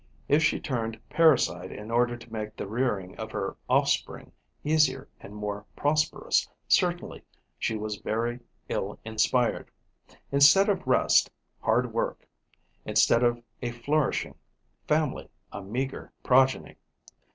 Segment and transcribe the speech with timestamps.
[0.27, 4.31] If she turned parasite in order to make the rearing of her offspring
[4.63, 7.23] easier and more prosperous, certainly
[7.59, 9.69] she was very ill inspired.
[10.31, 11.29] Instead of rest,
[11.59, 12.27] hard work;
[12.83, 14.33] instead of a flourishing
[14.87, 16.77] family, a meagre progeny.